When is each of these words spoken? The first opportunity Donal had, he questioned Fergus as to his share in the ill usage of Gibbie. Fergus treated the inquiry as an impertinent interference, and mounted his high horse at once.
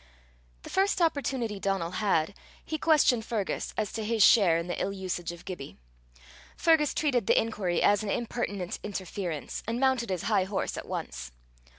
The 0.63 0.71
first 0.71 0.99
opportunity 0.99 1.59
Donal 1.59 1.91
had, 2.01 2.33
he 2.65 2.79
questioned 2.79 3.23
Fergus 3.23 3.71
as 3.77 3.93
to 3.93 4.03
his 4.03 4.23
share 4.25 4.57
in 4.57 4.65
the 4.65 4.81
ill 4.81 4.91
usage 4.91 5.31
of 5.31 5.45
Gibbie. 5.45 5.77
Fergus 6.57 6.95
treated 6.95 7.27
the 7.27 7.39
inquiry 7.39 7.83
as 7.83 8.01
an 8.01 8.09
impertinent 8.09 8.79
interference, 8.81 9.61
and 9.67 9.79
mounted 9.79 10.09
his 10.09 10.23
high 10.23 10.45
horse 10.45 10.75
at 10.75 10.87
once. 10.87 11.31